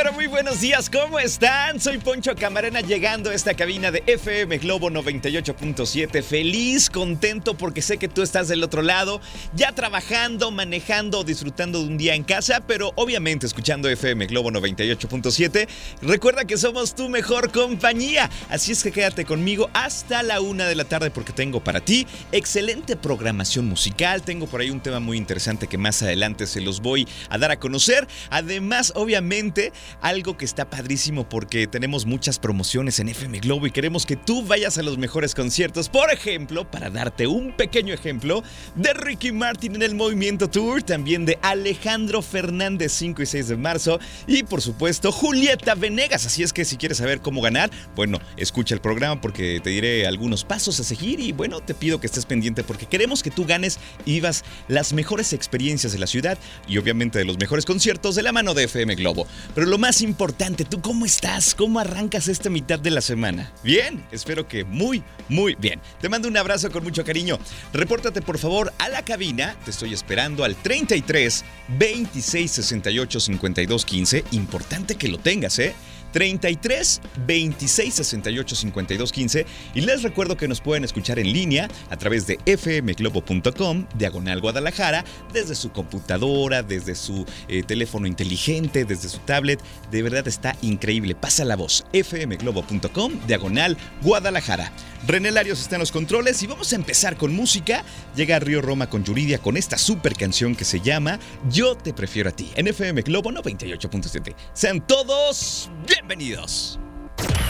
[0.00, 1.80] pero muy buenos días, ¿cómo están?
[1.80, 7.98] Soy Poncho Camarena llegando a esta cabina de FM Globo 98.7, feliz, contento porque sé
[7.98, 9.20] que tú estás del otro lado,
[9.56, 15.66] ya trabajando, manejando, disfrutando de un día en casa, pero obviamente escuchando FM Globo 98.7.
[16.02, 20.76] Recuerda que somos tu mejor compañía, así es que quédate conmigo hasta la una de
[20.76, 25.16] la tarde porque tengo para ti excelente programación musical, tengo por ahí un tema muy
[25.16, 28.06] interesante que más adelante se los voy a dar a conocer.
[28.30, 34.06] Además, obviamente, algo que está padrísimo porque tenemos muchas promociones en FM Globo y queremos
[34.06, 35.88] que tú vayas a los mejores conciertos.
[35.88, 38.42] Por ejemplo, para darte un pequeño ejemplo,
[38.74, 43.56] de Ricky Martin en el Movimiento Tour, también de Alejandro Fernández 5 y 6 de
[43.56, 46.26] marzo y por supuesto Julieta Venegas.
[46.26, 50.06] Así es que si quieres saber cómo ganar, bueno, escucha el programa porque te diré
[50.06, 53.44] algunos pasos a seguir y bueno, te pido que estés pendiente porque queremos que tú
[53.44, 58.14] ganes y vivas las mejores experiencias de la ciudad y obviamente de los mejores conciertos
[58.14, 59.26] de la mano de FM Globo.
[59.54, 61.54] Pero lo más importante, ¿tú cómo estás?
[61.54, 63.52] ¿Cómo arrancas esta mitad de la semana?
[63.62, 65.80] Bien, espero que muy, muy bien.
[66.00, 67.38] Te mando un abrazo con mucho cariño.
[67.72, 71.44] Repórtate por favor a la cabina, te estoy esperando al 33
[71.78, 74.24] 26 68 52 15.
[74.32, 75.74] Importante que lo tengas, ¿eh?
[76.12, 81.96] 33 26 68 52 15 y les recuerdo que nos pueden escuchar en línea a
[81.96, 89.18] través de fmglobo.com diagonal Guadalajara desde su computadora, desde su eh, teléfono inteligente, desde su
[89.18, 89.60] tablet.
[89.90, 91.14] De verdad está increíble.
[91.14, 91.84] Pasa la voz.
[91.92, 94.72] fmglobo.com diagonal Guadalajara.
[95.06, 97.84] René Larios está en los controles y vamos a empezar con música.
[98.16, 101.18] Llega Río Roma con Yuridia con esta super canción que se llama
[101.50, 104.34] Yo te prefiero a ti en FM Globo 98.7.
[104.52, 106.78] Sean todos bienvenidos.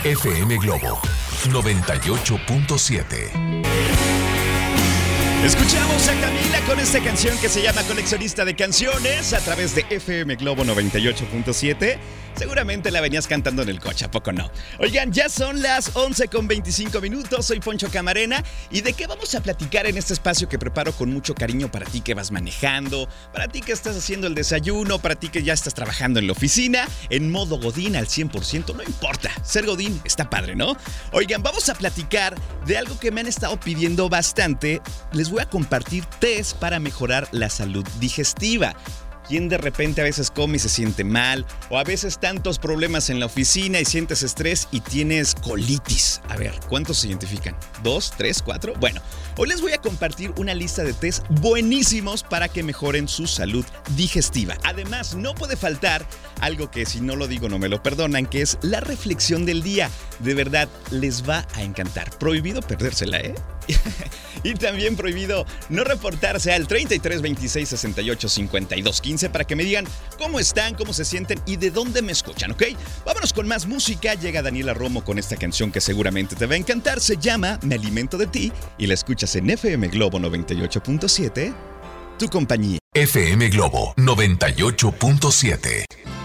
[0.04, 0.98] FM Globo
[1.50, 4.38] 98.7.
[5.44, 9.87] Escuchamos a Camila con esta canción que se llama Coleccionista de Canciones a través de
[9.88, 11.99] FM Globo 98.7.
[12.38, 14.49] Seguramente la venías cantando en el coche, ¿a poco no?
[14.78, 19.34] Oigan, ya son las 11 con 25 minutos, soy Poncho Camarena y de qué vamos
[19.34, 23.09] a platicar en este espacio que preparo con mucho cariño para ti que vas manejando,
[23.32, 26.32] para ti que estás haciendo el desayuno, para ti que ya estás trabajando en la
[26.32, 30.76] oficina, en modo Godín al 100%, no importa, ser Godín está padre, ¿no?
[31.10, 34.81] Oigan, vamos a platicar de algo que me han estado pidiendo bastante,
[35.12, 38.74] les voy a compartir test para mejorar la salud digestiva
[39.28, 43.10] quien de repente a veces come y se siente mal, o a veces tantos problemas
[43.10, 46.22] en la oficina y sientes estrés y tienes colitis.
[46.28, 47.54] A ver, ¿cuántos se identifican?
[47.82, 48.12] ¿Dos?
[48.16, 48.42] ¿Tres?
[48.42, 48.72] ¿Cuatro?
[48.80, 49.02] Bueno,
[49.36, 53.64] hoy les voy a compartir una lista de test buenísimos para que mejoren su salud
[53.96, 54.56] digestiva.
[54.64, 56.06] Además, no puede faltar
[56.40, 59.62] algo que si no lo digo no me lo perdonan, que es la reflexión del
[59.62, 59.90] día.
[60.20, 62.10] De verdad, les va a encantar.
[62.18, 63.34] Prohibido perdérsela, ¿eh?
[64.42, 69.86] y también prohibido no reportarse al 33 26 68 52 15 para que me digan
[70.18, 72.64] cómo están, cómo se sienten y de dónde me escuchan, ¿ok?
[73.04, 74.14] Vámonos con más música.
[74.14, 77.00] Llega Daniela Romo con esta canción que seguramente te va a encantar.
[77.00, 81.54] Se llama Me alimento de ti y la escuchas en FM Globo 98.7.
[82.18, 82.78] Tu compañía.
[82.94, 86.17] FM Globo 98.7.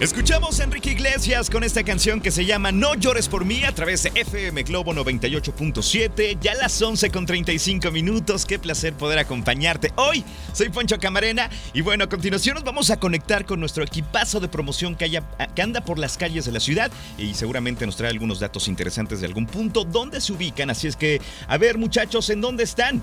[0.00, 3.74] Escuchamos a Enrique Iglesias con esta canción que se llama No llores por mí a
[3.74, 6.38] través de FM Globo 98.7.
[6.40, 8.46] Ya las 11 con 35 minutos.
[8.46, 10.24] Qué placer poder acompañarte hoy.
[10.52, 14.46] Soy Poncho Camarena y bueno, a continuación nos vamos a conectar con nuestro equipazo de
[14.46, 15.20] promoción que,
[15.56, 19.18] que anda por las calles de la ciudad y seguramente nos trae algunos datos interesantes
[19.18, 20.70] de algún punto donde se ubican.
[20.70, 23.02] Así es que, a ver muchachos, ¿en dónde están?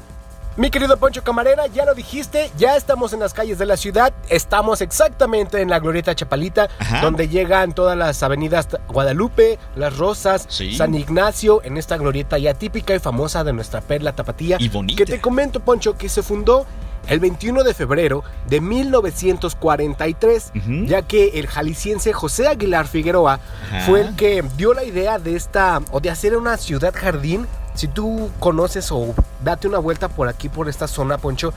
[0.58, 4.14] Mi querido Poncho Camarena, ya lo dijiste, ya estamos en las calles de la ciudad,
[4.30, 7.02] estamos exactamente en la Glorieta Chapalita, Ajá.
[7.02, 10.74] donde llegan todas las avenidas Guadalupe, Las Rosas, Sí.
[10.78, 14.56] San Ignacio, en esta glorieta ya típica y famosa de nuestra perla tapatía.
[14.62, 14.98] Y bonita.
[14.98, 16.66] Que te comento, Poncho, que se fundó
[17.10, 20.86] el 21 de febrero de 1943, Ujú.
[20.86, 23.82] ya que el jalisciense José Aguilar Figueroa Ajá.
[23.82, 27.88] fue el que dio la idea de esta, o de hacer una ciudad jardín Si
[27.88, 29.14] tú conoces o
[29.44, 31.54] date una vuelta por aquí, por esta zona, Poncho,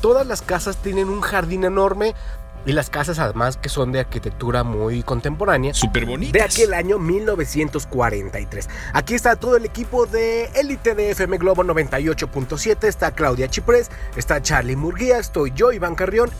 [0.00, 2.14] todas las casas tienen un jardín enorme
[2.66, 5.72] y las casas además que son de arquitectura muy contemporánea.
[5.72, 6.32] Súper bonitas.
[6.32, 8.68] De aquel año 1943.
[8.92, 12.84] Aquí está todo el equipo de Elite de FM Globo 98.7.
[12.84, 16.30] Está Claudia Chiprés, está Charlie Murguía, estoy yo, Iván Carrión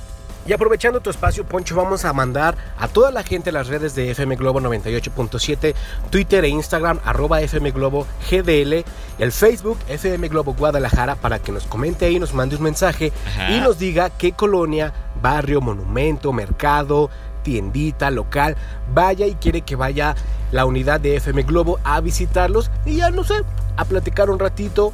[0.50, 4.10] y aprovechando tu espacio, Poncho, vamos a mandar a toda la gente las redes de
[4.10, 5.76] FM Globo 98.7,
[6.10, 8.84] Twitter e Instagram, arroba FM Globo GDL,
[9.20, 13.52] el Facebook FM Globo Guadalajara, para que nos comente ahí, nos mande un mensaje Ajá.
[13.52, 14.92] y nos diga qué colonia,
[15.22, 17.10] barrio, monumento, mercado,
[17.44, 18.56] tiendita, local,
[18.92, 20.16] vaya y quiere que vaya
[20.50, 23.44] la unidad de FM Globo a visitarlos y ya no sé,
[23.76, 24.92] a platicar un ratito.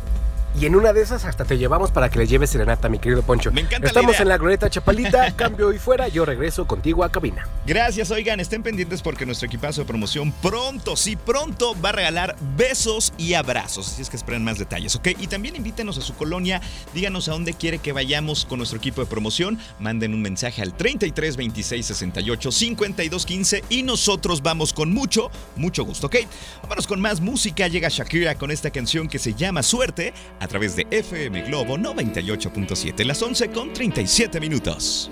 [0.59, 3.23] Y en una de esas hasta te llevamos para que le lleves serenata, mi querido
[3.23, 3.53] Poncho.
[3.53, 4.23] Me encanta la Estamos idea.
[4.23, 7.47] en la glorieta Chapalita, cambio y fuera, yo regreso contigo a cabina.
[7.67, 12.37] Gracias, oigan, estén pendientes porque nuestro equipazo de promoción pronto, sí, pronto va a regalar
[12.57, 13.89] besos y abrazos.
[13.89, 15.09] Así es que esperen más detalles, ¿ok?
[15.19, 16.63] Y también invítenos a su colonia,
[16.95, 20.75] díganos a dónde quiere que vayamos con nuestro equipo de promoción, manden un mensaje al
[20.75, 26.17] 33 26 68 52 15 y nosotros vamos con mucho, mucho gusto, ¿ok?
[26.63, 30.15] Vámonos con más música, llega Shakira con esta canción que se llama Suerte
[30.47, 35.11] a través de FM Globo 98.7, las 11 con 37 minutos.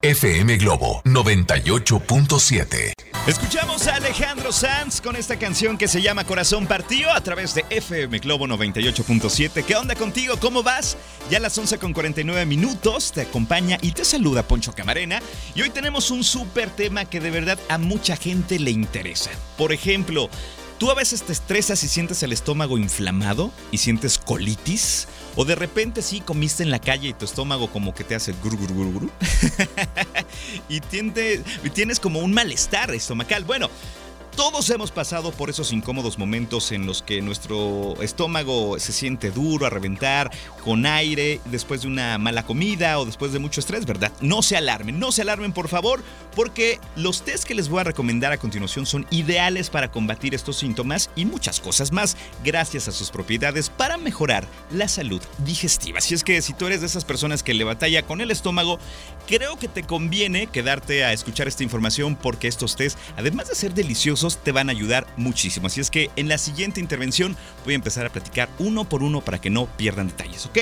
[0.00, 2.92] FM Globo 98.7.
[3.26, 7.66] Escuchamos a Alejandro Sanz con esta canción que se llama Corazón Partido a través de
[7.68, 9.62] FM Globo 98.7.
[9.64, 10.36] ¿Qué onda contigo?
[10.40, 10.96] ¿Cómo vas?
[11.30, 15.20] Ya a las 11 con 49 minutos te acompaña y te saluda Poncho Camarena.
[15.54, 19.30] Y hoy tenemos un súper tema que de verdad a mucha gente le interesa.
[19.58, 20.30] Por ejemplo,
[20.80, 25.08] ¿Tú a veces te estresas y sientes el estómago inflamado y sientes colitis?
[25.36, 28.32] ¿O de repente sí comiste en la calle y tu estómago como que te hace
[28.42, 29.10] guru guru?
[30.70, 33.44] y tiende- y tienes como un malestar estomacal.
[33.44, 33.68] Bueno,
[34.36, 39.66] todos hemos pasado por esos incómodos momentos en los que nuestro estómago se siente duro
[39.66, 40.30] a reventar,
[40.64, 44.12] con aire, después de una mala comida o después de mucho estrés, ¿verdad?
[44.20, 46.02] No se alarmen, no se alarmen por favor,
[46.34, 50.56] porque los test que les voy a recomendar a continuación son ideales para combatir estos
[50.56, 55.98] síntomas y muchas cosas más, gracias a sus propiedades para mejorar la salud digestiva.
[55.98, 58.78] Así es que si tú eres de esas personas que le batalla con el estómago,
[59.26, 63.74] creo que te conviene quedarte a escuchar esta información porque estos test, además de ser
[63.74, 65.66] deliciosos, te van a ayudar muchísimo.
[65.66, 69.20] Así es que en la siguiente intervención voy a empezar a platicar uno por uno
[69.20, 70.58] para que no pierdan detalles, ¿ok?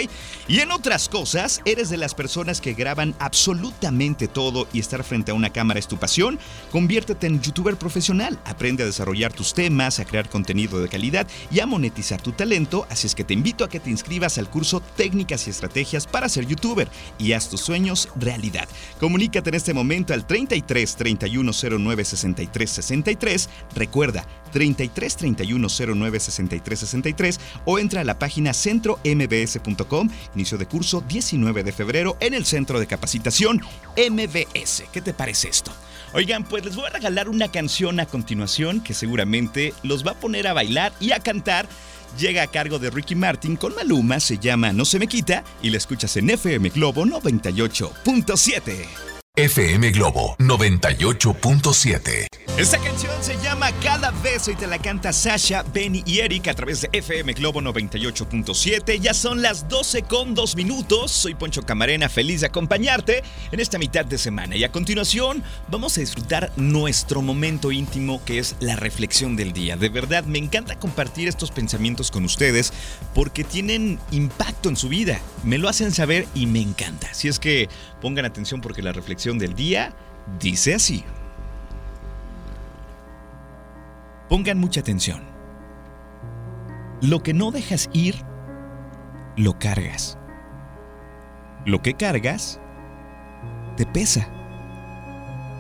[0.49, 5.31] Y en otras cosas, eres de las personas que graban absolutamente todo y estar frente
[5.31, 6.39] a una cámara es tu pasión,
[6.71, 8.39] conviértete en youtuber profesional.
[8.45, 12.87] Aprende a desarrollar tus temas, a crear contenido de calidad y a monetizar tu talento.
[12.91, 16.29] Así es que te invito a que te inscribas al curso Técnicas y Estrategias para
[16.29, 16.89] ser youtuber
[17.19, 18.69] y haz tus sueños realidad.
[19.01, 23.48] Comunícate en este momento al 33 31 09 63 63.
[23.75, 30.09] Recuerda, 33 31 09 63 63 o entra a la página centrombs.com.
[30.35, 33.63] Inicio de curso 19 de febrero en el centro de capacitación
[33.97, 34.85] MBS.
[34.93, 35.73] ¿Qué te parece esto?
[36.15, 40.21] Oigan, pues les voy a regalar una canción a continuación que seguramente los va a
[40.21, 41.69] poner a bailar y a cantar.
[42.19, 45.69] Llega a cargo de Ricky Martin con Maluma, se llama No se me quita y
[45.69, 49.18] la escuchas en FM Globo 98.7.
[49.39, 52.27] FM Globo 98.7.
[52.59, 56.55] Esta canción se llama Cada beso y te la canta Sasha, Benny y Eric a
[56.55, 58.99] través de FM Globo 98.7.
[58.99, 61.13] Ya son las 12 con 2 minutos.
[61.13, 63.23] Soy Poncho Camarena, feliz de acompañarte
[63.53, 64.57] en esta mitad de semana.
[64.57, 69.77] Y a continuación vamos a disfrutar nuestro momento íntimo que es la reflexión del día.
[69.77, 72.73] De verdad, me encanta compartir estos pensamientos con ustedes
[73.15, 75.21] porque tienen impacto en su vida.
[75.45, 77.11] Me lo hacen saber y me encanta.
[77.13, 77.69] Así es que
[78.01, 79.93] pongan atención porque la reflexión del día
[80.41, 81.05] dice así.
[84.31, 85.23] Pongan mucha atención.
[87.03, 88.25] Lo que no dejas ir,
[89.37, 90.19] lo cargas.
[91.67, 92.59] Lo que cargas,
[93.77, 94.29] te pesa.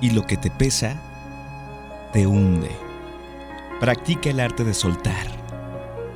[0.00, 0.96] Y lo que te pesa,
[2.12, 2.70] te hunde.
[3.80, 5.26] Practica el arte de soltar,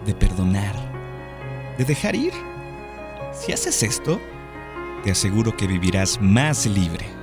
[0.06, 0.74] de perdonar,
[1.78, 2.32] de dejar ir.
[3.32, 4.20] Si haces esto,
[5.04, 7.21] te aseguro que vivirás más libre.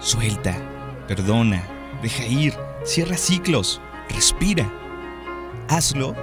[0.00, 0.56] Suelta,
[1.08, 1.62] perdona,
[2.02, 4.70] deja ir, cierra ciclos, respira.
[5.68, 6.14] Hazlo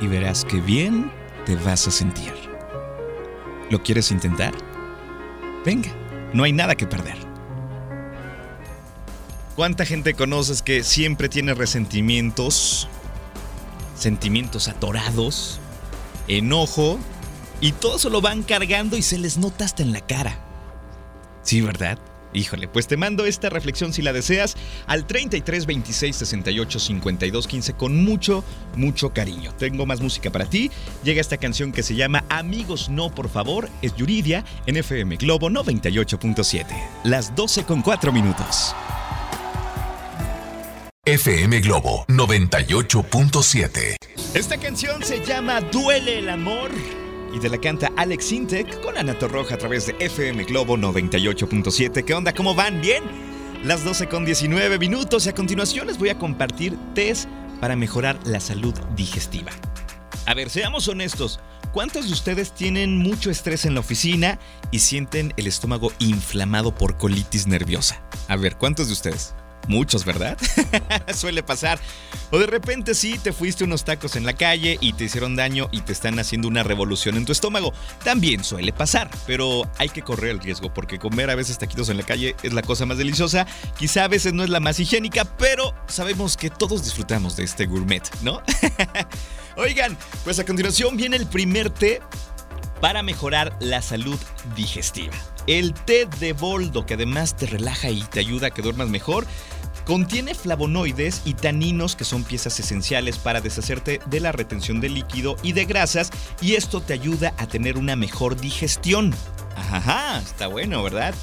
[0.00, 1.10] y verás que bien
[1.46, 2.32] te vas a sentir.
[3.70, 4.52] ¿Lo quieres intentar?
[5.64, 5.90] Venga,
[6.34, 7.16] no hay nada que perder.
[9.56, 12.88] ¿Cuánta gente conoces que siempre tiene resentimientos,
[13.96, 15.60] sentimientos atorados,
[16.28, 16.98] enojo,
[17.60, 20.38] y todo eso lo van cargando y se les nota hasta en la cara?
[21.42, 21.98] Sí, ¿verdad?
[22.32, 27.72] Híjole, pues te mando esta reflexión si la deseas al 33 26 68 52 15
[27.74, 28.44] con mucho,
[28.76, 29.54] mucho cariño.
[29.56, 30.70] Tengo más música para ti.
[31.04, 33.68] Llega esta canción que se llama Amigos No, por favor.
[33.82, 36.66] Es Yuridia en FM Globo 98.7.
[37.04, 38.74] Las 12 con 4 minutos.
[41.04, 43.96] FM Globo 98.7.
[44.34, 46.70] Esta canción se llama Duele el amor
[47.32, 52.04] y te la canta Alex Intec con Ana Roja a través de FM Globo 98.7.
[52.04, 52.32] ¿Qué onda?
[52.32, 52.80] ¿Cómo van?
[52.80, 53.02] ¿Bien?
[53.64, 57.28] Las 12 con 19 minutos y a continuación les voy a compartir test
[57.60, 59.52] para mejorar la salud digestiva.
[60.26, 61.40] A ver, seamos honestos.
[61.72, 64.38] ¿Cuántos de ustedes tienen mucho estrés en la oficina
[64.70, 68.02] y sienten el estómago inflamado por colitis nerviosa?
[68.28, 69.34] A ver, ¿cuántos de ustedes?
[69.68, 70.36] Muchos, ¿verdad?
[71.14, 71.78] Suele pasar.
[72.30, 75.68] O de repente sí, te fuiste unos tacos en la calle y te hicieron daño
[75.70, 77.72] y te están haciendo una revolución en tu estómago.
[78.04, 81.98] También suele pasar, pero hay que correr el riesgo porque comer a veces taquitos en
[81.98, 83.46] la calle es la cosa más deliciosa.
[83.78, 87.66] Quizá a veces no es la más higiénica, pero sabemos que todos disfrutamos de este
[87.66, 88.42] gourmet, ¿no?
[89.56, 92.00] Oigan, pues a continuación viene el primer té
[92.80, 94.18] para mejorar la salud
[94.56, 95.14] digestiva.
[95.46, 99.26] El té de boldo, que además te relaja y te ayuda a que duermas mejor,
[99.84, 105.36] contiene flavonoides y taninos que son piezas esenciales para deshacerte de la retención de líquido
[105.42, 109.12] y de grasas y esto te ayuda a tener una mejor digestión.
[109.56, 111.14] Ajá, está bueno, ¿verdad?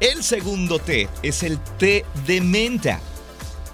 [0.00, 3.00] El segundo té es el té de menta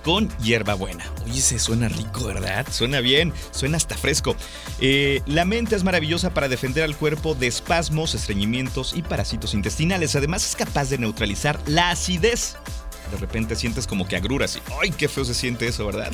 [0.06, 1.04] con hierbabuena.
[1.24, 2.64] Oye, se suena rico, ¿verdad?
[2.70, 4.36] Suena bien, suena hasta fresco.
[4.80, 10.14] Eh, la menta es maravillosa para defender al cuerpo de espasmos, estreñimientos y parásitos intestinales.
[10.14, 12.56] Además es capaz de neutralizar la acidez
[13.10, 16.12] de repente sientes como que agruras y ¡ay, qué feo se siente eso, ¿verdad?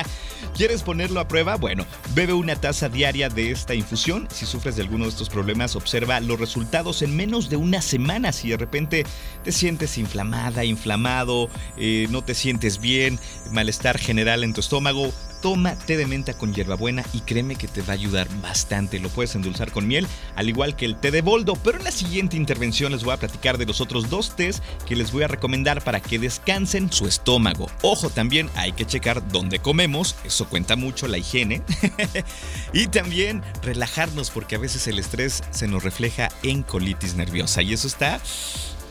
[0.56, 1.56] ¿Quieres ponerlo a prueba?
[1.56, 4.28] Bueno, bebe una taza diaria de esta infusión.
[4.32, 8.32] Si sufres de alguno de estos problemas, observa los resultados en menos de una semana.
[8.32, 9.04] Si de repente
[9.42, 13.18] te sientes inflamada, inflamado, eh, no te sientes bien,
[13.50, 15.12] malestar general en tu estómago,
[15.44, 18.98] toma té de menta con hierbabuena y créeme que te va a ayudar bastante.
[18.98, 21.52] Lo puedes endulzar con miel, al igual que el té de boldo.
[21.62, 24.96] Pero en la siguiente intervención les voy a platicar de los otros dos tés que
[24.96, 27.66] les voy a recomendar para que descansen su estómago.
[27.82, 31.60] Ojo, también hay que checar dónde comemos, eso cuenta mucho la higiene.
[32.72, 37.74] y también relajarnos porque a veces el estrés se nos refleja en colitis nerviosa y
[37.74, 38.18] eso está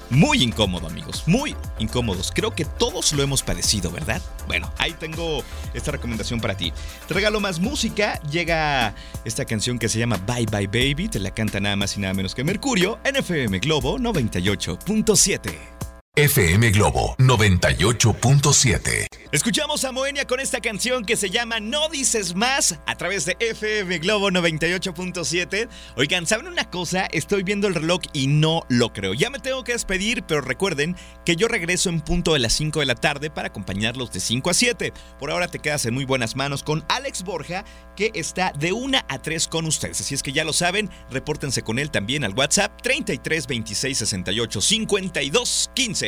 [0.10, 2.32] muy incómodo, amigos, muy incómodos.
[2.34, 4.22] Creo que todos lo hemos padecido, ¿verdad?
[4.48, 5.44] Bueno, ahí tengo
[5.74, 6.72] esta recomendación para ti.
[7.08, 8.22] Te regalo más música.
[8.30, 8.94] Llega
[9.26, 11.10] esta canción que se llama Bye Bye Baby.
[11.10, 15.83] Te la canta nada más y nada menos que Mercurio en FM Globo 98.7.
[16.16, 19.08] FM Globo 98.7.
[19.32, 23.36] Escuchamos a Moenia con esta canción que se llama No dices más a través de
[23.40, 25.68] FM Globo 98.7.
[25.98, 27.08] Oigan, ¿saben una cosa?
[27.12, 29.16] Estoy viendo el reloj y no lo creo.
[29.16, 32.82] Ya me tengo que despedir, pero recuerden que yo regreso en punto de las 5
[32.82, 34.94] de la tarde para acompañarlos de 5 a 7.
[35.18, 37.66] Por ahora te quedas en muy buenas manos con Alex Borja,
[37.96, 40.00] que está de 1 a 3 con ustedes.
[40.00, 44.62] Así es que ya lo saben, repórtense con él también al WhatsApp 33 26 68
[44.62, 46.03] 52 15.